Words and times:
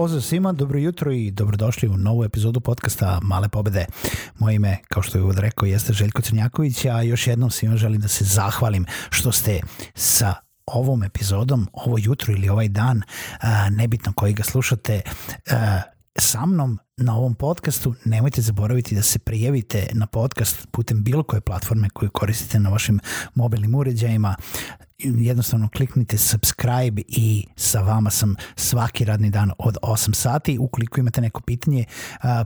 Pozdrav 0.00 0.22
svima, 0.22 0.52
dobro 0.52 0.78
jutro 0.78 1.12
i 1.12 1.30
dobrodošli 1.30 1.88
u 1.88 1.96
novu 1.96 2.24
epizodu 2.24 2.60
podcasta 2.60 3.18
Male 3.22 3.48
pobede. 3.48 3.86
Moje 4.38 4.56
ime, 4.56 4.78
kao 4.88 5.02
što 5.02 5.18
je 5.18 5.22
uvod 5.22 5.38
rekao, 5.38 5.66
jeste 5.66 5.92
Željko 5.92 6.22
Crnjaković, 6.22 6.84
a 6.84 7.02
još 7.02 7.26
jednom 7.26 7.50
svima 7.50 7.76
želim 7.76 8.00
da 8.00 8.08
se 8.08 8.24
zahvalim 8.24 8.86
što 9.10 9.32
ste 9.32 9.60
sa 9.94 10.34
ovom 10.66 11.02
epizodom, 11.02 11.68
ovo 11.72 11.96
jutro 11.98 12.32
ili 12.32 12.48
ovaj 12.48 12.68
dan, 12.68 13.02
nebitno 13.70 14.12
koji 14.12 14.32
ga 14.32 14.42
slušate, 14.42 15.00
sa 16.18 16.46
mnom 16.46 16.78
na 17.00 17.16
ovom 17.16 17.34
podcastu, 17.34 17.94
nemojte 18.04 18.42
zaboraviti 18.42 18.94
da 18.94 19.02
se 19.02 19.18
prijavite 19.18 19.86
na 19.92 20.06
podcast 20.06 20.68
putem 20.70 21.04
bilo 21.04 21.22
koje 21.22 21.40
platforme 21.40 21.90
koju 21.90 22.10
koristite 22.10 22.60
na 22.60 22.70
vašim 22.70 23.00
mobilnim 23.34 23.74
uređajima 23.74 24.36
jednostavno 25.02 25.68
kliknite 25.68 26.18
subscribe 26.18 27.02
i 27.08 27.46
sa 27.56 27.80
vama 27.80 28.10
sam 28.10 28.36
svaki 28.56 29.04
radni 29.04 29.30
dan 29.30 29.50
od 29.58 29.76
8 29.82 30.14
sati. 30.14 30.58
Ukoliko 30.58 31.00
imate 31.00 31.20
neko 31.20 31.40
pitanje, 31.40 31.84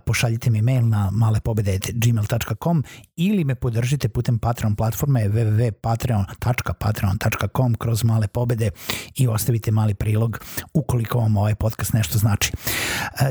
pošaljite 0.06 0.50
mi 0.50 0.62
mail 0.62 0.88
na 0.88 1.10
malepobede.gmail.com 1.10 2.84
ili 3.16 3.44
me 3.44 3.54
podržite 3.54 4.08
putem 4.08 4.38
Patreon 4.38 4.76
platforme 4.76 5.28
www.patreon.patreon.com 5.28 7.74
kroz 7.74 8.04
male 8.04 8.28
pobede 8.28 8.70
i 9.16 9.28
ostavite 9.28 9.70
mali 9.70 9.94
prilog 9.94 10.40
ukoliko 10.74 11.18
vam 11.18 11.36
ovaj 11.36 11.54
podcast 11.54 11.92
nešto 11.92 12.18
znači. 12.18 12.52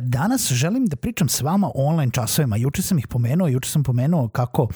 Danas 0.02 0.52
želim 0.52 0.86
da 0.86 0.96
pričam 0.96 1.13
s 1.28 1.42
vama 1.42 1.68
o 1.68 1.72
online 1.76 2.12
časovima. 2.12 2.58
Juče 2.58 2.82
sam 2.82 3.00
ih 3.00 3.08
pomenuo, 3.08 3.48
juče 3.48 3.70
sam 3.70 3.84
pomenuo 3.84 4.28
kako 4.28 4.68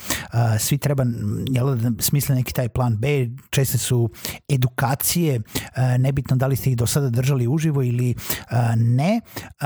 svi 0.60 0.78
treba 0.78 1.06
jel, 1.52 1.76
da 1.76 1.92
smisle 2.00 2.36
neki 2.36 2.54
taj 2.54 2.70
plan 2.70 2.98
B, 2.98 3.30
česte 3.50 3.78
su 3.78 4.10
edukacije, 4.50 5.42
e, 5.76 5.98
nebitno 5.98 6.36
da 6.36 6.48
li 6.48 6.56
ste 6.56 6.70
ih 6.70 6.78
do 6.78 6.88
sada 6.88 7.10
držali 7.10 7.48
uživo 7.48 7.84
ili 7.84 8.12
e, 8.12 8.16
ne. 8.76 9.22
E, 9.62 9.66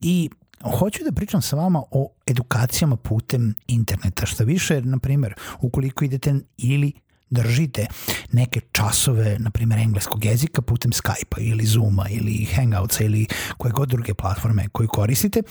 I 0.00 0.30
hoću 0.78 1.04
da 1.04 1.12
pričam 1.12 1.42
sa 1.42 1.56
vama 1.56 1.82
o 1.90 2.08
edukacijama 2.26 2.96
putem 2.96 3.54
interneta. 3.66 4.26
Šta 4.26 4.44
više, 4.44 4.82
na 4.82 4.98
primjer, 4.98 5.34
ukoliko 5.60 6.04
idete 6.04 6.34
ili 6.56 6.92
držite 7.30 7.86
neke 8.32 8.60
časove, 8.72 9.36
na 9.38 9.50
primjer, 9.50 9.80
engleskog 9.80 10.24
jezika 10.24 10.62
putem 10.62 10.90
Skype-a 10.92 11.40
ili 11.40 11.66
Zooma 11.66 12.08
ili 12.08 12.44
Hangoutsa 12.44 13.04
ili 13.04 13.26
koje 13.56 13.72
god 13.72 13.88
druge 13.88 14.14
platforme 14.14 14.68
koju 14.68 14.88
koristite, 14.88 15.42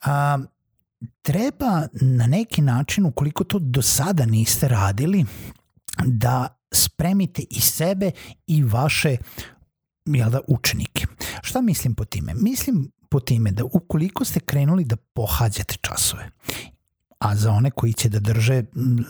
a, 0.00 0.38
treba 1.22 1.88
na 1.92 2.26
neki 2.26 2.62
način, 2.62 3.06
ukoliko 3.06 3.44
to 3.44 3.58
do 3.58 3.82
sada 3.82 4.26
niste 4.26 4.68
radili, 4.68 5.24
da 6.06 6.58
spremite 6.72 7.42
i 7.50 7.60
sebe 7.60 8.10
i 8.46 8.62
vaše 8.62 9.16
jel 10.06 10.30
da, 10.30 10.40
učenike. 10.48 11.06
Šta 11.42 11.60
mislim 11.60 11.94
po 11.94 12.04
time? 12.04 12.34
Mislim 12.34 12.90
po 13.08 13.20
time 13.20 13.50
da 13.50 13.64
ukoliko 13.64 14.24
ste 14.24 14.40
krenuli 14.40 14.84
da 14.84 14.96
pohađate 14.96 15.76
časove 15.80 16.30
a 17.18 17.36
za 17.36 17.52
one 17.52 17.70
koji 17.70 17.92
će 17.92 18.08
da 18.08 18.18
drže 18.18 18.62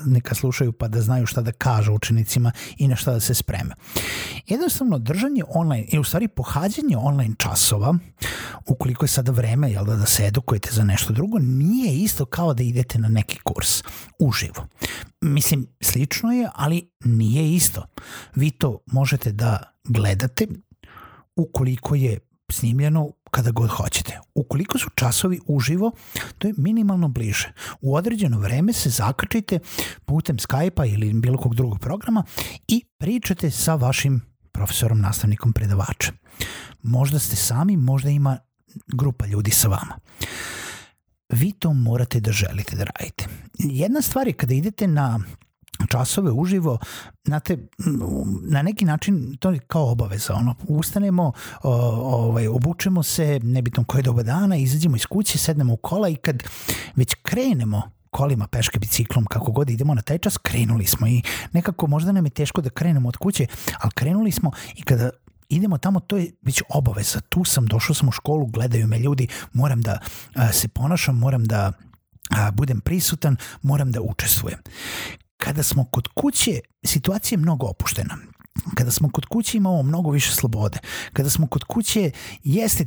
neka 0.06 0.34
slušaju 0.34 0.73
pa 0.73 0.89
da 0.89 1.01
znaju 1.01 1.27
šta 1.27 1.41
da 1.41 1.52
kažu 1.52 1.92
učenicima 1.92 2.52
i 2.77 2.89
na 2.89 2.96
šta 2.96 3.13
da 3.13 3.20
se 3.20 3.35
spreme. 3.35 3.74
Jednostavno 4.46 4.98
držanje 4.98 5.42
online 5.48 5.85
i 5.92 5.98
u 5.98 6.05
stvari 6.05 6.29
pohađanje 6.29 6.97
online 6.97 7.35
časova 7.39 7.98
ukoliko 8.67 9.05
je 9.05 9.08
sada 9.08 9.33
vreme 9.33 9.70
jel 9.73 9.85
da, 9.85 9.97
da 9.97 10.07
se 10.07 10.27
edukujete 10.27 10.68
za 10.73 10.85
nešto 10.85 11.13
drugo 11.13 11.39
nije 11.39 11.97
isto 11.97 12.24
kao 12.24 12.55
da 12.55 12.63
idete 12.63 12.98
na 12.98 13.08
neki 13.08 13.39
kurs 13.45 13.83
uživo. 14.18 14.67
Mislim, 15.20 15.67
slično 15.80 16.33
je, 16.33 16.48
ali 16.55 16.91
nije 17.05 17.55
isto. 17.55 17.86
Vi 18.35 18.51
to 18.51 18.79
možete 18.86 19.33
da 19.33 19.63
gledate 19.85 20.47
ukoliko 21.36 21.95
je 21.95 22.18
snimljeno 22.53 23.11
kada 23.31 23.51
god 23.51 23.70
hoćete. 23.70 24.19
Ukoliko 24.35 24.79
su 24.79 24.91
časovi 24.95 25.41
uživo, 25.47 25.92
to 26.39 26.48
je 26.48 26.55
minimalno 26.57 27.09
bliže. 27.09 27.53
U 27.81 27.95
određeno 27.95 28.39
vreme 28.39 28.73
se 28.73 28.91
zakačite 28.91 29.59
putem 30.05 30.36
Skype-a 30.36 30.86
ili 30.86 31.13
bilo 31.13 31.39
kog 31.39 31.55
drugog 31.55 31.79
programa 31.79 32.25
i 32.69 32.85
pričate 32.98 33.51
sa 33.51 33.75
vašim 33.75 34.20
profesorom, 34.53 35.01
nastavnikom, 35.01 35.53
predavačem. 35.53 36.19
Možda 36.83 37.19
ste 37.19 37.36
sami, 37.36 37.77
možda 37.77 38.11
ima 38.11 38.39
grupa 38.86 39.27
ljudi 39.27 39.51
sa 39.51 39.69
vama. 39.69 39.98
Vi 41.29 41.53
to 41.53 41.73
morate 41.73 42.20
da 42.20 42.33
želite 42.33 42.77
da 42.77 42.85
radite. 42.85 43.27
Jedna 43.59 44.03
stvar 44.03 44.27
je 44.27 44.33
kada 44.33 44.55
idete 44.55 44.86
na 44.86 45.20
časove 45.86 46.30
uživo, 46.30 46.78
znate, 47.24 47.68
na 48.42 48.62
neki 48.62 48.84
način 48.84 49.36
to 49.40 49.50
je 49.50 49.58
kao 49.58 49.90
obaveza, 49.90 50.34
ono, 50.34 50.55
ustanemo, 50.68 51.33
o, 51.62 51.72
ovaj, 52.16 52.48
obučemo 52.48 53.02
se, 53.02 53.40
nebitno 53.42 53.84
koje 53.84 54.02
doba 54.02 54.22
dana, 54.22 54.56
izađemo 54.56 54.96
iz 54.96 55.06
kuće, 55.06 55.38
sednemo 55.38 55.72
u 55.72 55.77
kola 55.77 56.08
i 56.08 56.17
kad 56.17 56.42
već 56.96 57.14
krenemo 57.22 57.83
kolima, 58.11 58.46
peške, 58.46 58.78
biciklom, 58.78 59.24
kako 59.24 59.52
god 59.52 59.70
idemo 59.70 59.94
na 59.94 60.02
taj 60.02 60.18
čas, 60.18 60.38
krenuli 60.38 60.86
smo 60.86 61.06
i 61.06 61.22
nekako 61.52 61.86
možda 61.86 62.12
nam 62.12 62.27
je 62.27 62.30
teško 62.30 62.61
da 62.61 62.70
krenemo 62.70 63.08
od 63.08 63.17
kuće, 63.17 63.46
ali 63.80 63.92
krenuli 63.94 64.33
smo 64.33 64.50
i 64.74 64.83
kada 64.83 65.11
idemo 65.48 65.78
tamo, 65.78 66.00
to 66.00 66.17
je 66.17 66.33
već 66.42 66.62
obaveza. 66.68 67.20
Tu 67.20 67.44
sam, 67.44 67.67
došao 67.67 67.94
sam 67.94 68.08
u 68.08 68.12
školu, 68.12 68.46
gledaju 68.46 68.86
me 68.86 68.98
ljudi, 68.98 69.28
moram 69.52 69.83
da 69.83 69.98
a, 70.34 70.52
se 70.52 70.68
ponašam, 70.68 71.18
moram 71.18 71.44
da 71.44 71.72
a, 72.30 72.50
budem 72.50 72.80
prisutan, 72.80 73.36
moram 73.62 73.92
da 73.92 74.00
učestvujem. 74.00 74.58
Kada 75.38 75.62
smo 75.62 75.84
kod 75.84 76.08
kuće, 76.08 76.60
situacija 76.84 77.36
je 77.36 77.42
mnogo 77.42 77.66
opuštena. 77.66 78.16
Kada 78.74 78.90
smo 78.90 79.10
kod 79.10 79.26
kuće 79.26 79.56
imamo 79.56 79.82
mnogo 79.82 80.10
više 80.10 80.32
slobode. 80.32 80.78
Kada 81.12 81.30
smo 81.30 81.46
kod 81.46 81.64
kuće 81.64 82.10
jeste 82.44 82.86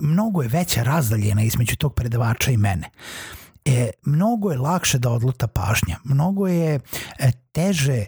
mnogo 0.00 0.42
je 0.42 0.48
veća 0.48 0.82
razdaljena 0.82 1.42
između 1.42 1.76
tog 1.76 1.94
predavača 1.94 2.50
i 2.50 2.56
mene. 2.56 2.90
E, 3.64 3.90
mnogo 4.02 4.50
je 4.50 4.58
lakše 4.58 4.98
da 4.98 5.10
odluta 5.10 5.46
pažnja, 5.46 5.96
mnogo 6.04 6.46
je 6.46 6.80
e, 7.18 7.32
teže 7.52 7.92
e, 7.96 8.06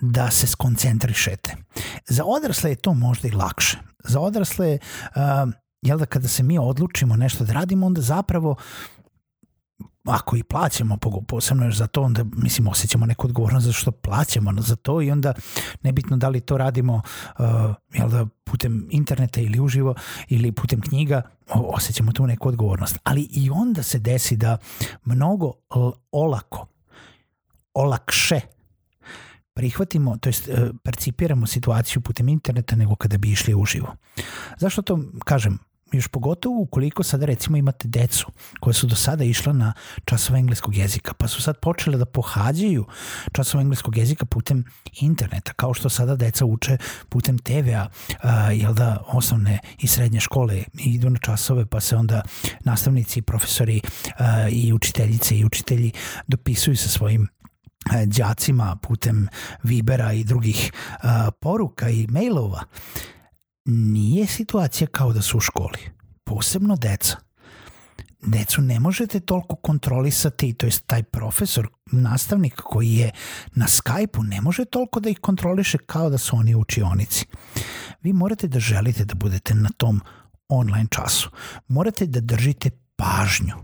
da 0.00 0.30
se 0.30 0.46
skoncentrišete. 0.46 1.56
Za 2.08 2.24
odrasle 2.24 2.70
je 2.70 2.76
to 2.76 2.94
možda 2.94 3.28
i 3.28 3.30
lakše. 3.30 3.78
Za 4.04 4.20
odrasle, 4.20 4.68
e, 4.68 4.78
jel 5.82 5.98
da 5.98 6.06
kada 6.06 6.28
se 6.28 6.42
mi 6.42 6.58
odlučimo 6.58 7.16
nešto 7.16 7.44
da 7.44 7.52
radimo, 7.52 7.86
onda 7.86 8.00
zapravo 8.00 8.56
ako 10.04 10.36
i 10.36 10.42
plaćamo 10.42 10.96
posebno 11.28 11.64
još 11.64 11.76
za 11.76 11.86
to, 11.86 12.02
onda 12.02 12.24
mislim 12.36 12.68
osjećamo 12.68 13.06
neku 13.06 13.26
odgovornost 13.26 13.66
zato 13.66 13.78
što 13.78 13.90
plaćamo 13.92 14.52
za 14.62 14.76
to 14.76 15.02
i 15.02 15.10
onda 15.10 15.34
nebitno 15.82 16.16
da 16.16 16.28
li 16.28 16.40
to 16.40 16.58
radimo 16.58 16.94
uh, 16.94 17.44
jel 17.92 18.08
da, 18.08 18.26
putem 18.44 18.88
interneta 18.90 19.40
ili 19.40 19.60
uživo 19.60 19.94
ili 20.28 20.52
putem 20.52 20.80
knjiga, 20.80 21.22
osjećamo 21.50 22.12
tu 22.12 22.26
neku 22.26 22.48
odgovornost. 22.48 22.98
Ali 23.02 23.28
i 23.30 23.50
onda 23.50 23.82
se 23.82 23.98
desi 23.98 24.36
da 24.36 24.56
mnogo 25.04 25.52
olako, 26.12 26.66
olakše 27.74 28.40
prihvatimo, 29.54 30.16
to 30.16 30.28
jest 30.28 30.48
uh, 30.48 30.54
percipiramo 30.82 31.46
situaciju 31.46 32.02
putem 32.02 32.28
interneta 32.28 32.76
nego 32.76 32.96
kada 32.96 33.18
bi 33.18 33.30
išli 33.30 33.54
uživo. 33.54 33.96
Zašto 34.58 34.82
to 34.82 34.98
kažem? 35.24 35.58
Još 35.92 36.08
pogotovo 36.08 36.60
ukoliko 36.60 37.02
sada 37.02 37.26
recimo 37.26 37.56
imate 37.56 37.88
decu 37.88 38.26
koje 38.60 38.74
su 38.74 38.86
do 38.86 38.96
sada 38.96 39.24
išla 39.24 39.52
na 39.52 39.72
časove 40.04 40.38
engleskog 40.38 40.76
jezika, 40.76 41.14
pa 41.14 41.28
su 41.28 41.42
sad 41.42 41.58
počele 41.58 41.98
da 41.98 42.04
pohađaju 42.04 42.84
časove 43.32 43.62
engleskog 43.62 43.96
jezika 43.96 44.26
putem 44.26 44.64
interneta, 45.00 45.52
kao 45.52 45.74
što 45.74 45.88
sada 45.88 46.16
deca 46.16 46.44
uče 46.44 46.76
putem 47.08 47.38
TV-a, 47.38 47.88
jel 48.52 48.74
da 48.74 49.04
osnovne 49.06 49.58
i 49.78 49.86
srednje 49.86 50.20
škole 50.20 50.64
idu 50.78 51.10
na 51.10 51.18
časove, 51.18 51.66
pa 51.66 51.80
se 51.80 51.96
onda 51.96 52.22
nastavnici, 52.64 53.22
profesori 53.22 53.80
a, 54.18 54.48
i 54.48 54.72
učiteljice 54.72 55.38
i 55.38 55.44
učitelji 55.44 55.92
dopisuju 56.26 56.76
sa 56.76 56.88
svojim 56.88 57.28
đacima 58.06 58.76
putem 58.76 59.28
Vibera 59.62 60.12
i 60.12 60.24
drugih 60.24 60.72
a, 61.02 61.30
poruka 61.40 61.88
i 61.88 62.06
mailova 62.06 62.64
nije 63.64 64.26
situacija 64.26 64.86
kao 64.86 65.12
da 65.12 65.22
su 65.22 65.36
u 65.36 65.40
školi. 65.40 65.78
Posebno 66.24 66.76
deca. 66.76 67.16
Decu 68.22 68.62
ne 68.62 68.80
možete 68.80 69.20
toliko 69.20 69.56
kontrolisati, 69.56 70.54
to 70.54 70.66
je 70.66 70.72
taj 70.86 71.02
profesor, 71.02 71.68
nastavnik 71.92 72.54
koji 72.54 72.94
je 72.94 73.10
na 73.54 73.66
Skype-u, 73.66 74.22
ne 74.22 74.40
može 74.40 74.64
toliko 74.64 75.00
da 75.00 75.10
ih 75.10 75.18
kontroliše 75.18 75.78
kao 75.78 76.10
da 76.10 76.18
su 76.18 76.36
oni 76.36 76.54
u 76.54 76.60
učionici. 76.60 77.26
Vi 78.02 78.12
morate 78.12 78.48
da 78.48 78.60
želite 78.60 79.04
da 79.04 79.14
budete 79.14 79.54
na 79.54 79.68
tom 79.76 80.00
online 80.48 80.86
času. 80.90 81.30
Morate 81.68 82.06
da 82.06 82.20
držite 82.20 82.70
pažnju. 82.96 83.54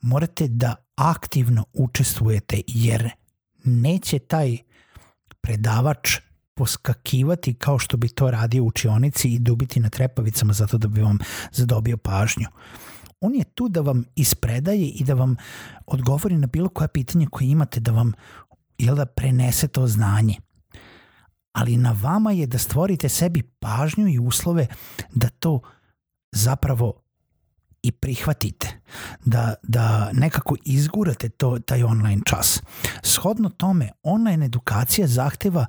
Morate 0.00 0.48
da 0.48 0.74
aktivno 0.96 1.64
učestvujete 1.72 2.60
jer 2.66 3.10
neće 3.64 4.18
taj 4.18 4.58
predavač 5.40 6.18
poskakivati 6.56 7.54
kao 7.54 7.78
što 7.78 7.96
bi 7.96 8.08
to 8.08 8.30
radio 8.30 8.64
u 8.64 8.66
učionici 8.66 9.28
i 9.28 9.38
dubiti 9.38 9.80
na 9.80 9.88
trepavicama 9.88 10.52
zato 10.52 10.78
da 10.78 10.88
bi 10.88 11.00
vam 11.00 11.18
zadobio 11.52 11.96
pažnju. 11.96 12.46
On 13.20 13.34
je 13.34 13.44
tu 13.44 13.68
da 13.68 13.80
vam 13.80 14.04
ispredaje 14.14 14.88
i 14.88 15.04
da 15.04 15.14
vam 15.14 15.36
odgovori 15.86 16.36
na 16.36 16.46
bilo 16.46 16.68
koje 16.68 16.88
pitanje 16.88 17.26
koje 17.30 17.48
imate, 17.48 17.80
da 17.80 17.92
vam 17.92 18.12
jel 18.78 18.96
da 18.96 19.06
prenese 19.06 19.68
to 19.68 19.86
znanje. 19.86 20.34
Ali 21.52 21.76
na 21.76 21.96
vama 22.02 22.32
je 22.32 22.46
da 22.46 22.58
stvorite 22.58 23.08
sebi 23.08 23.42
pažnju 23.42 24.08
i 24.08 24.18
uslove 24.18 24.66
da 25.14 25.28
to 25.28 25.60
zapravo 26.32 27.02
i 27.82 27.92
prihvatite, 27.92 28.80
da, 29.24 29.54
da 29.62 30.10
nekako 30.12 30.56
izgurate 30.64 31.28
to, 31.28 31.58
taj 31.58 31.82
online 31.82 32.22
čas. 32.24 32.62
Shodno 33.02 33.48
tome, 33.48 33.90
online 34.02 34.46
edukacija 34.46 35.06
zahteva 35.06 35.66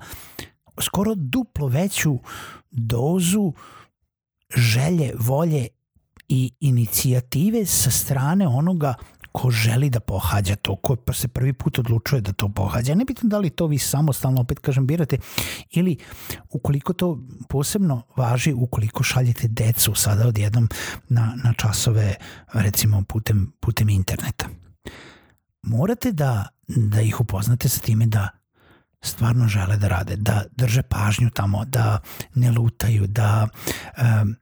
skoro 0.82 1.14
duplo 1.14 1.66
veću 1.66 2.18
dozu 2.70 3.52
želje, 4.56 5.12
volje 5.18 5.68
i 6.28 6.52
inicijative 6.60 7.66
sa 7.66 7.90
strane 7.90 8.48
onoga 8.48 8.94
ko 9.32 9.50
želi 9.50 9.90
da 9.90 10.00
pohađa 10.00 10.56
to, 10.56 10.76
ko 10.76 10.96
pa 10.96 11.12
se 11.12 11.28
prvi 11.28 11.52
put 11.52 11.78
odlučuje 11.78 12.20
da 12.20 12.32
to 12.32 12.48
pohađa. 12.48 12.94
Ne 12.94 13.04
bitno 13.04 13.28
da 13.28 13.38
li 13.38 13.50
to 13.50 13.66
vi 13.66 13.78
samostalno, 13.78 14.40
opet 14.40 14.58
kažem, 14.58 14.86
birate 14.86 15.18
ili 15.70 15.96
ukoliko 16.50 16.92
to 16.92 17.18
posebno 17.48 18.02
važi, 18.16 18.52
ukoliko 18.52 19.02
šaljete 19.02 19.48
decu 19.48 19.94
sada 19.94 20.28
odjednom 20.28 20.68
na, 21.08 21.34
na 21.44 21.52
časove 21.52 22.14
recimo 22.52 23.02
putem, 23.08 23.52
putem 23.60 23.88
interneta. 23.88 24.48
Morate 25.62 26.12
da, 26.12 26.46
da 26.68 27.00
ih 27.00 27.20
upoznate 27.20 27.68
sa 27.68 27.80
time 27.80 28.06
da 28.06 28.37
stvarno 29.00 29.48
žele 29.48 29.76
da 29.76 29.88
rade, 29.88 30.16
da 30.16 30.44
drže 30.56 30.82
pažnju 30.82 31.30
tamo, 31.30 31.64
da 31.64 32.00
ne 32.34 32.50
lutaju, 32.50 33.06
da 33.06 33.48
um, 34.22 34.36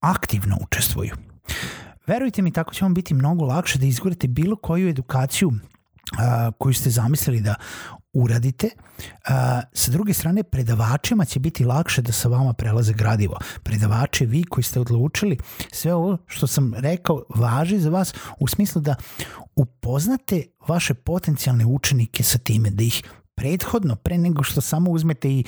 aktivno 0.00 0.58
učestvuju. 0.60 1.14
Verujte 2.06 2.42
mi, 2.42 2.52
tako 2.52 2.74
će 2.74 2.84
vam 2.84 2.94
biti 2.94 3.14
mnogo 3.14 3.44
lakše 3.44 3.78
da 3.78 3.86
izgurate 3.86 4.28
bilo 4.28 4.56
koju 4.56 4.88
edukaciju 4.88 5.48
uh, 5.48 6.54
koju 6.58 6.74
ste 6.74 6.90
zamislili 6.90 7.40
da 7.40 7.54
uradite. 8.12 8.66
Uh, 8.66 9.32
sa 9.72 9.90
druge 9.90 10.12
strane, 10.12 10.42
predavačima 10.42 11.24
će 11.24 11.40
biti 11.40 11.64
lakše 11.64 12.02
da 12.02 12.12
sa 12.12 12.28
vama 12.28 12.52
prelaze 12.52 12.92
gradivo. 12.92 13.36
Predavači, 13.62 14.26
vi 14.26 14.44
koji 14.44 14.64
ste 14.64 14.80
odlučili, 14.80 15.38
sve 15.72 15.94
ovo 15.94 16.18
što 16.26 16.46
sam 16.46 16.74
rekao 16.74 17.22
važi 17.34 17.78
za 17.78 17.90
vas 17.90 18.14
u 18.40 18.48
smislu 18.48 18.80
da 18.80 18.94
upoznate 19.56 20.44
vaše 20.68 20.94
potencijalne 20.94 21.66
učenike 21.66 22.22
sa 22.22 22.38
time, 22.38 22.70
da 22.70 22.84
ih 22.84 23.02
prethodno, 23.34 23.96
pre 23.96 24.18
nego 24.18 24.42
što 24.42 24.60
samo 24.60 24.90
uzmete 24.90 25.30
i 25.30 25.44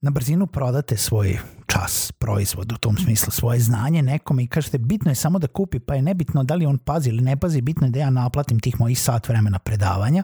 na 0.00 0.10
brzinu 0.10 0.46
prodate 0.46 0.96
svoj 0.96 1.38
čas, 1.66 2.12
proizvod 2.12 2.72
u 2.72 2.76
tom 2.76 2.96
smislu, 2.98 3.30
svoje 3.30 3.60
znanje 3.60 4.02
nekome 4.02 4.42
i 4.44 4.46
kažete 4.46 4.78
bitno 4.78 5.10
je 5.10 5.14
samo 5.14 5.38
da 5.38 5.46
kupi, 5.46 5.78
pa 5.78 5.94
je 5.94 6.02
nebitno 6.02 6.44
da 6.44 6.54
li 6.54 6.66
on 6.66 6.78
pazi 6.78 7.08
ili 7.08 7.22
ne 7.22 7.36
pazi, 7.36 7.60
bitno 7.60 7.86
je 7.86 7.90
da 7.90 7.98
ja 7.98 8.10
naplatim 8.10 8.60
tih 8.60 8.80
mojih 8.80 9.00
sat 9.00 9.28
vremena 9.28 9.58
predavanja. 9.58 10.22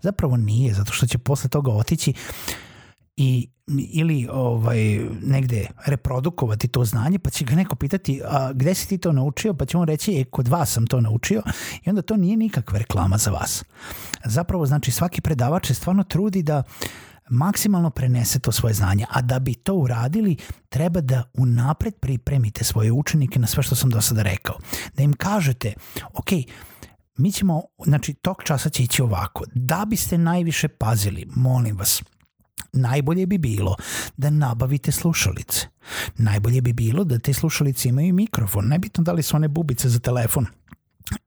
Zapravo 0.00 0.36
nije, 0.36 0.74
zato 0.74 0.92
što 0.92 1.06
će 1.06 1.18
posle 1.18 1.50
toga 1.50 1.72
otići 1.72 2.12
i 3.16 3.48
ili 3.92 4.28
ovaj 4.32 5.00
negde 5.22 5.66
reprodukovati 5.86 6.68
to 6.68 6.84
znanje, 6.84 7.18
pa 7.18 7.30
će 7.30 7.44
ga 7.44 7.54
neko 7.54 7.76
pitati 7.76 8.20
a 8.24 8.52
gde 8.52 8.74
si 8.74 8.88
ti 8.88 8.98
to 8.98 9.12
naučio, 9.12 9.54
pa 9.54 9.64
će 9.64 9.76
on 9.76 9.88
reći 9.88 10.20
e, 10.20 10.24
kod 10.24 10.48
vas 10.48 10.72
sam 10.72 10.86
to 10.86 11.00
naučio 11.00 11.42
i 11.84 11.88
onda 11.88 12.02
to 12.02 12.16
nije 12.16 12.36
nikakva 12.36 12.78
reklama 12.78 13.16
za 13.18 13.30
vas. 13.30 13.64
Zapravo 14.24 14.66
znači 14.66 14.90
svaki 14.90 15.20
predavač 15.20 15.66
se 15.66 15.74
stvarno 15.74 16.04
trudi 16.04 16.42
da 16.42 16.62
maksimalno 17.30 17.90
prenese 17.90 18.38
to 18.38 18.52
svoje 18.52 18.74
znanje, 18.74 19.06
a 19.10 19.22
da 19.22 19.38
bi 19.38 19.54
to 19.54 19.74
uradili 19.74 20.36
treba 20.68 21.00
da 21.00 21.22
unapred 21.34 21.94
pripremite 22.00 22.64
svoje 22.64 22.92
učenike 22.92 23.38
na 23.38 23.46
sve 23.46 23.62
što 23.62 23.74
sam 23.74 23.90
do 23.90 24.00
sada 24.00 24.22
rekao. 24.22 24.58
Da 24.94 25.02
im 25.02 25.12
kažete, 25.12 25.72
ok, 26.14 26.28
mi 27.16 27.32
ćemo, 27.32 27.62
znači 27.86 28.14
tok 28.14 28.44
časa 28.44 28.68
će 28.68 28.82
ići 28.82 29.02
ovako. 29.02 29.44
Da 29.54 29.84
biste 29.88 30.18
najviše 30.18 30.68
pazili, 30.68 31.26
molim 31.36 31.76
vas, 31.76 32.02
najbolje 32.72 33.26
bi 33.26 33.38
bilo 33.38 33.76
da 34.16 34.30
nabavite 34.30 34.92
slušalice. 34.92 35.66
Najbolje 36.16 36.60
bi 36.60 36.72
bilo 36.72 37.04
da 37.04 37.18
te 37.18 37.32
slušalice 37.32 37.88
imaju 37.88 38.14
mikrofon, 38.14 38.68
nebitno 38.68 39.04
da 39.04 39.12
li 39.12 39.22
su 39.22 39.36
one 39.36 39.48
bubice 39.48 39.88
za 39.88 39.98
telefon 39.98 40.46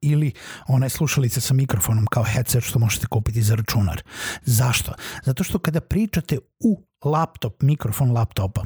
ili 0.00 0.32
one 0.68 0.88
slušalice 0.88 1.40
sa 1.40 1.54
mikrofonom 1.54 2.06
kao 2.06 2.24
headset 2.24 2.64
što 2.64 2.78
možete 2.78 3.06
kupiti 3.06 3.42
za 3.42 3.54
računar. 3.54 4.02
Zašto? 4.44 4.92
Zato 5.24 5.44
što 5.44 5.58
kada 5.58 5.80
pričate 5.80 6.38
u 6.60 6.82
laptop, 7.04 7.62
mikrofon 7.62 8.12
laptopa, 8.12 8.64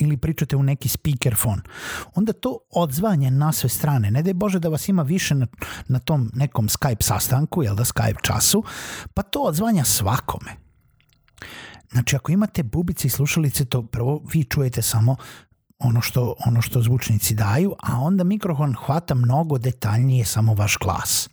ili 0.00 0.16
pričate 0.16 0.56
u 0.56 0.62
neki 0.62 0.88
speakerfon, 0.88 1.60
onda 2.14 2.32
to 2.32 2.58
odzvanja 2.70 3.30
na 3.30 3.52
sve 3.52 3.68
strane. 3.68 4.10
Ne 4.10 4.22
daj 4.22 4.34
Bože 4.34 4.58
da 4.58 4.68
vas 4.68 4.88
ima 4.88 5.02
više 5.02 5.34
na, 5.34 5.46
na 5.88 5.98
tom 5.98 6.30
nekom 6.34 6.68
Skype 6.68 7.02
sastanku, 7.02 7.62
jel 7.62 7.74
da 7.74 7.84
Skype 7.84 8.22
času, 8.22 8.64
pa 9.14 9.22
to 9.22 9.42
odzvanja 9.42 9.84
svakome. 9.84 10.56
Znači, 11.92 12.16
ako 12.16 12.32
imate 12.32 12.62
bubice 12.62 13.06
i 13.06 13.10
slušalice, 13.10 13.64
to 13.64 13.82
prvo 13.82 14.22
vi 14.32 14.44
čujete 14.44 14.82
samo 14.82 15.16
ono 15.82 16.00
što, 16.00 16.34
ono 16.46 16.62
što 16.62 16.82
zvučnici 16.82 17.34
daju, 17.34 17.74
a 17.82 18.00
onda 18.00 18.24
mikrofon 18.24 18.74
hvata 18.86 19.14
mnogo 19.14 19.58
detaljnije 19.58 20.24
samo 20.24 20.54
vaš 20.54 20.76
glas. 20.78 21.28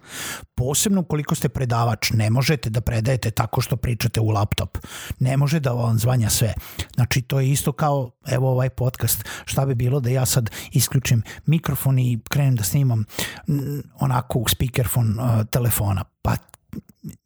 Posebno 0.56 1.02
ukoliko 1.02 1.36
ste 1.36 1.50
predavač, 1.50 2.12
ne 2.12 2.30
možete 2.30 2.70
da 2.70 2.82
predajete 2.82 3.32
tako 3.32 3.62
što 3.62 3.78
pričate 3.78 4.20
u 4.20 4.30
laptop. 4.30 4.78
Ne 5.20 5.38
može 5.38 5.60
da 5.60 5.72
vam 5.72 6.00
zvanja 6.00 6.30
sve. 6.30 6.54
Znači, 6.96 7.22
to 7.22 7.40
je 7.40 7.50
isto 7.50 7.72
kao, 7.72 8.12
evo 8.28 8.52
ovaj 8.52 8.70
podcast, 8.70 9.26
šta 9.46 9.66
bi 9.66 9.76
bilo 9.76 10.00
da 10.00 10.10
ja 10.10 10.26
sad 10.26 10.50
isključim 10.72 11.22
mikrofon 11.46 12.00
i 12.00 12.20
krenem 12.30 12.56
da 12.56 12.64
snimam 12.64 13.06
onako 14.00 14.40
u 14.40 14.48
speakerfon 14.48 15.20
uh, 15.20 15.46
telefona. 15.52 16.04
Pa 16.22 16.36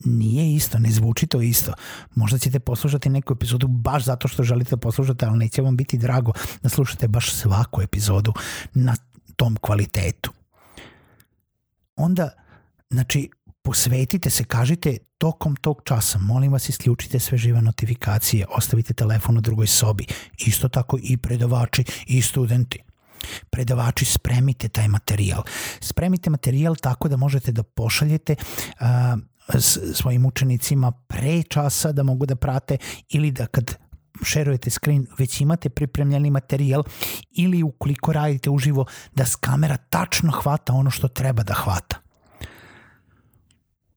nije 0.05 0.55
isto, 0.55 0.79
ne 0.79 0.91
zvuči 0.91 1.27
to 1.27 1.41
isto. 1.41 1.73
Možda 2.15 2.37
ćete 2.37 2.59
poslušati 2.59 3.09
neku 3.09 3.33
epizodu 3.33 3.67
baš 3.67 4.03
zato 4.03 4.27
što 4.27 4.43
želite 4.43 4.69
da 4.69 4.77
poslušate, 4.77 5.25
ali 5.25 5.37
neće 5.37 5.61
vam 5.61 5.77
biti 5.77 5.97
drago 5.97 6.31
da 6.61 6.69
slušate 6.69 7.07
baš 7.07 7.33
svaku 7.33 7.81
epizodu 7.81 8.33
na 8.73 8.95
tom 9.35 9.57
kvalitetu. 9.61 10.31
Onda, 11.95 12.29
znači, 12.89 13.29
posvetite 13.61 14.29
se, 14.29 14.43
kažite 14.43 14.97
tokom 15.17 15.55
tog 15.55 15.81
časa, 15.83 16.19
molim 16.19 16.51
vas 16.51 16.69
isključite 16.69 17.19
sve 17.19 17.37
žive 17.37 17.61
notifikacije, 17.61 18.45
ostavite 18.49 18.93
telefon 18.93 19.37
u 19.37 19.41
drugoj 19.41 19.67
sobi, 19.67 20.05
isto 20.37 20.67
tako 20.67 20.97
i 21.03 21.17
predavači 21.17 21.83
i 22.07 22.21
studenti. 22.21 22.79
Predavači, 23.49 24.05
spremite 24.05 24.69
taj 24.69 24.87
materijal. 24.87 25.43
Spremite 25.79 26.29
materijal 26.29 26.75
tako 26.75 27.07
da 27.07 27.17
možete 27.17 27.51
da 27.51 27.63
pošaljete 27.63 28.35
uh, 28.35 28.85
svojim 29.93 30.25
učenicima 30.25 30.91
pre 30.91 31.43
časa 31.43 31.91
da 31.91 32.03
mogu 32.03 32.25
da 32.25 32.35
prate 32.35 32.77
ili 33.09 33.31
da 33.31 33.45
kad 33.45 33.75
šerujete 34.23 34.69
screen, 34.69 35.07
već 35.17 35.41
imate 35.41 35.69
pripremljeni 35.69 36.29
materijal 36.29 36.83
ili 37.31 37.63
ukoliko 37.63 38.13
radite 38.13 38.49
uživo 38.49 38.85
da 39.15 39.25
s 39.25 39.35
kamera 39.35 39.77
tačno 39.77 40.31
hvata 40.31 40.73
ono 40.73 40.89
što 40.89 41.07
treba 41.07 41.43
da 41.43 41.53
hvata. 41.53 42.03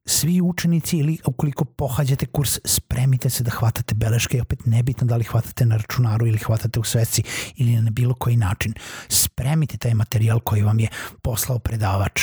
Svi 0.09 0.41
učenici 0.41 0.99
ili 0.99 1.19
ukoliko 1.27 1.65
pohađate 1.65 2.27
kurs, 2.27 2.59
spremite 2.65 3.31
se 3.31 3.45
da 3.45 3.51
hvatate 3.51 3.95
beleške 3.95 4.37
i 4.37 4.41
opet 4.41 4.67
nebitno 4.67 5.07
da 5.07 5.17
li 5.17 5.25
hvatate 5.25 5.67
na 5.67 5.77
računaru 5.77 6.27
ili 6.27 6.39
hvatate 6.39 6.81
u 6.81 6.85
sveci 6.85 7.23
ili 7.57 7.81
na 7.81 7.91
bilo 7.91 8.15
koji 8.15 8.37
način. 8.37 8.75
Spremite 9.09 9.77
taj 9.77 9.95
materijal 9.95 10.41
koji 10.41 10.63
vam 10.63 10.81
je 10.81 10.89
poslao 11.23 11.59
predavač 11.59 12.23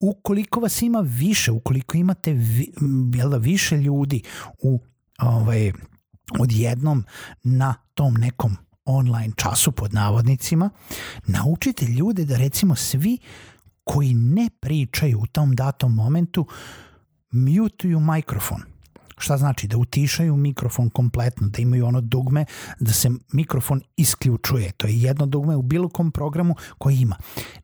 ukoliko 0.00 0.60
vas 0.60 0.82
ima 0.82 1.00
više, 1.00 1.52
ukoliko 1.52 1.96
imate 1.96 2.32
vi, 2.32 2.72
da, 3.12 3.36
više 3.36 3.76
ljudi 3.76 4.22
u 4.62 4.80
ovaj, 5.18 5.72
odjednom 6.38 7.04
na 7.42 7.74
tom 7.94 8.14
nekom 8.14 8.56
online 8.84 9.32
času 9.36 9.72
pod 9.72 9.94
navodnicima, 9.94 10.70
naučite 11.26 11.86
ljude 11.86 12.24
da 12.24 12.36
recimo 12.36 12.74
svi 12.74 13.18
koji 13.84 14.14
ne 14.14 14.50
pričaju 14.60 15.20
u 15.20 15.26
tom 15.26 15.54
datom 15.54 15.94
momentu 15.94 16.46
mutuju 17.30 18.00
mikrofon 18.00 18.77
Šta 19.18 19.36
znači? 19.36 19.66
Da 19.68 19.76
utišaju 19.76 20.36
mikrofon 20.36 20.90
kompletno, 20.90 21.48
da 21.48 21.62
imaju 21.62 21.86
ono 21.86 22.00
dugme 22.00 22.44
da 22.80 22.92
se 22.92 23.10
mikrofon 23.32 23.80
isključuje. 23.96 24.72
To 24.72 24.86
je 24.86 25.00
jedno 25.00 25.26
dugme 25.26 25.56
u 25.56 25.62
bilo 25.62 25.88
kom 25.88 26.10
programu 26.10 26.54
koji 26.78 26.96
ima. 26.96 27.16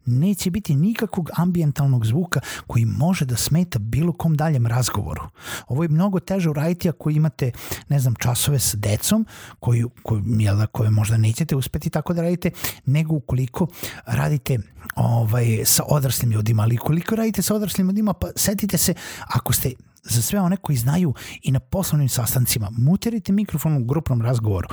Neće 0.07 0.51
biti 0.51 0.75
nikakvog 0.75 1.31
ambijentalnog 1.37 2.07
zvuka 2.07 2.41
koji 2.67 2.85
može 2.85 3.25
da 3.25 3.37
smeta 3.37 3.79
bilo 3.79 4.13
kom 4.13 4.37
daljem 4.37 4.67
razgovoru. 4.67 5.23
Ovo 5.69 5.83
je 5.83 5.89
mnogo 5.89 6.21
teže 6.21 6.51
uraditi 6.51 6.89
ako 6.89 7.11
imate, 7.11 7.51
ne 7.89 7.99
znam, 7.99 8.15
časove 8.15 8.59
sa 8.59 8.77
decom 8.77 9.27
koju, 9.61 9.91
koju, 10.03 10.23
jel 10.39 10.57
da, 10.57 10.67
koje 10.67 10.91
možda 10.91 11.17
nećete 11.17 11.57
uspeti 11.57 11.91
tako 11.91 12.15
da 12.15 12.23
radite, 12.23 12.51
nego 12.87 13.15
ukoliko 13.15 13.67
radite 14.07 14.59
ovaj, 14.97 15.61
sa 15.65 15.83
odraslim 15.89 16.31
ljudima, 16.31 16.63
ali 16.63 16.77
koliko 16.77 17.17
radite 17.17 17.43
sa 17.43 17.55
odraslim 17.55 17.87
ljudima, 17.87 18.13
pa 18.13 18.29
setite 18.37 18.79
se, 18.79 18.95
ako 19.27 19.53
ste 19.53 19.73
za 20.05 20.23
sve 20.23 20.41
one 20.41 20.57
koji 20.57 20.77
znaju 20.77 21.15
i 21.43 21.53
na 21.53 21.61
poslovnim 21.61 22.09
sastancima, 22.09 22.71
mutirajte 22.71 23.33
mikrofon 23.33 23.77
u 23.77 23.85
grupnom 23.85 24.23
razgovoru 24.23 24.69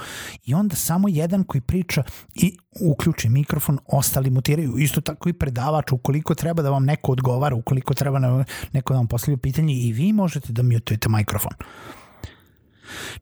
i 0.45 0.53
onda 0.53 0.75
samo 0.75 1.07
jedan 1.07 1.43
koji 1.43 1.61
priča 1.61 2.03
i 2.33 2.57
uključi 2.81 3.29
mikrofon, 3.29 3.79
ostali 3.85 4.29
mutiraju. 4.29 4.77
Isto 4.77 5.01
tako 5.01 5.29
i 5.29 5.33
predavač, 5.33 5.91
ukoliko 5.91 6.35
treba 6.35 6.61
da 6.61 6.69
vam 6.69 6.85
neko 6.85 7.11
odgovara, 7.11 7.55
ukoliko 7.55 7.93
treba 7.93 8.43
neko 8.71 8.93
da 8.93 8.97
vam 8.97 9.07
postavlja 9.07 9.38
pitanje 9.38 9.73
i 9.73 9.93
vi 9.93 10.13
možete 10.13 10.53
da 10.53 10.63
mutujete 10.63 11.09
mikrofon. 11.09 11.51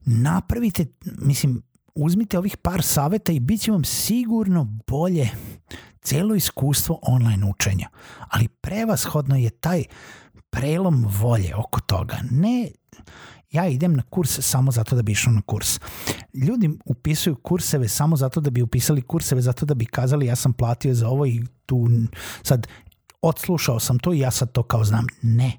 Napravite, 0.06 0.86
mislim, 1.06 1.62
uzmite 1.96 2.38
ovih 2.38 2.58
par 2.58 2.84
saveta 2.84 3.32
i 3.32 3.40
bit 3.40 3.62
će 3.62 3.72
vam 3.72 3.84
sigurno 3.84 4.78
bolje 4.88 5.30
celo 6.02 6.36
iskustvo 6.36 7.00
online 7.02 7.46
učenja. 7.46 7.90
Ali 8.30 8.48
prevashodno 8.48 9.36
je 9.36 9.50
taj 9.50 9.84
prelom 10.50 11.06
volje 11.22 11.56
oko 11.56 11.80
toga. 11.80 12.18
Ne 12.32 12.72
ja 13.52 13.68
idem 13.68 13.94
na 13.94 14.04
kurs 14.10 14.40
samo 14.42 14.72
zato 14.72 14.96
da 14.96 15.02
bi 15.02 15.12
išao 15.12 15.34
na 15.34 15.42
kurs. 15.42 15.80
Ljudi 16.34 16.70
upisuju 16.86 17.36
kurseve 17.36 17.88
samo 17.88 18.16
zato 18.16 18.42
da 18.42 18.50
bi 18.50 18.62
upisali 18.62 19.02
kurseve, 19.02 19.42
zato 19.42 19.66
da 19.66 19.74
bi 19.74 19.86
kazali 19.86 20.26
ja 20.26 20.36
sam 20.36 20.54
platio 20.54 20.94
za 20.94 21.08
ovo 21.08 21.26
i 21.26 21.42
tu 21.66 21.88
sad 22.44 22.68
odslušao 23.22 23.80
sam 23.80 24.00
to 24.00 24.14
i 24.14 24.20
ja 24.20 24.32
sad 24.32 24.52
to 24.52 24.64
kao 24.64 24.84
znam. 24.84 25.06
Ne. 25.22 25.58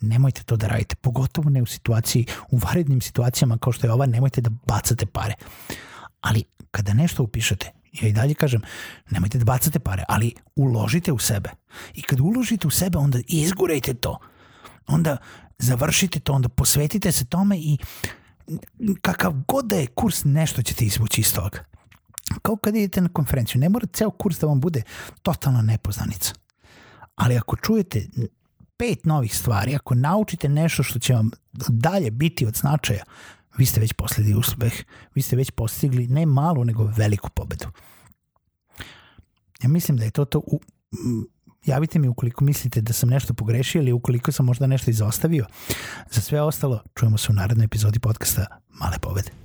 Nemojte 0.00 0.42
to 0.42 0.56
da 0.56 0.66
radite, 0.66 0.94
pogotovo 0.94 1.50
ne 1.50 1.62
u 1.62 1.66
situaciji, 1.66 2.26
u 2.50 2.56
varednim 2.56 3.00
situacijama 3.00 3.58
kao 3.58 3.72
što 3.72 3.86
je 3.86 3.92
ova, 3.92 4.06
nemojte 4.06 4.40
da 4.40 4.50
bacate 4.66 5.06
pare. 5.06 5.34
Ali 6.20 6.44
kada 6.70 6.94
nešto 6.94 7.22
upišete, 7.22 7.70
ja 8.02 8.08
i 8.08 8.12
dalje 8.12 8.34
kažem, 8.34 8.62
nemojte 9.10 9.38
da 9.38 9.44
bacate 9.44 9.78
pare, 9.78 10.04
ali 10.08 10.34
uložite 10.56 11.12
u 11.12 11.18
sebe. 11.18 11.50
I 11.94 12.02
kad 12.02 12.20
uložite 12.20 12.66
u 12.66 12.70
sebe, 12.70 12.98
onda 12.98 13.18
izgurajte 13.26 13.94
to. 13.94 14.18
Onda 14.86 15.16
završite 15.58 16.20
to, 16.20 16.32
onda 16.32 16.48
posvetite 16.48 17.12
se 17.12 17.24
tome 17.24 17.58
i 17.58 17.78
kakav 19.00 19.32
god 19.48 19.66
da 19.66 19.76
je 19.76 19.86
kurs, 19.86 20.24
nešto 20.24 20.62
ćete 20.62 20.84
izvući 20.84 21.20
iz 21.20 21.34
toga. 21.34 21.64
Kao 22.42 22.56
kad 22.56 22.76
idete 22.76 23.00
na 23.00 23.08
konferenciju, 23.08 23.60
ne 23.60 23.68
mora 23.68 23.86
ceo 23.92 24.10
kurs 24.10 24.38
da 24.38 24.46
vam 24.46 24.60
bude 24.60 24.82
totalna 25.22 25.62
nepoznanica. 25.62 26.34
Ali 27.14 27.36
ako 27.36 27.56
čujete 27.56 28.08
pet 28.76 29.04
novih 29.04 29.36
stvari, 29.36 29.74
ako 29.74 29.94
naučite 29.94 30.48
nešto 30.48 30.82
što 30.82 30.98
će 30.98 31.14
vam 31.14 31.30
dalje 31.68 32.10
biti 32.10 32.46
od 32.46 32.56
značaja, 32.56 33.04
vi 33.58 33.66
ste 33.66 33.80
već 33.80 33.92
posledili 33.92 34.38
uspeh, 34.38 34.72
vi 35.14 35.22
ste 35.22 35.36
već 35.36 35.50
postigli 35.50 36.06
ne 36.06 36.26
malu, 36.26 36.64
nego 36.64 36.84
veliku 36.96 37.30
pobedu. 37.30 37.66
Ja 39.62 39.68
mislim 39.68 39.96
da 39.96 40.04
je 40.04 40.10
to 40.10 40.24
to 40.24 40.38
u, 40.38 40.60
javite 41.64 41.98
mi 41.98 42.08
ukoliko 42.08 42.44
mislite 42.44 42.80
da 42.80 42.92
sam 42.92 43.08
nešto 43.08 43.34
pogrešio 43.34 43.80
ili 43.80 43.92
ukoliko 43.92 44.32
sam 44.32 44.46
možda 44.46 44.66
nešto 44.66 44.90
izostavio. 44.90 45.46
Za 46.10 46.20
sve 46.20 46.42
ostalo, 46.42 46.82
čujemo 46.94 47.18
se 47.18 47.32
u 47.32 47.34
narednoj 47.34 47.64
epizodi 47.64 47.98
podcasta 47.98 48.46
Male 48.68 48.98
pobede. 48.98 49.43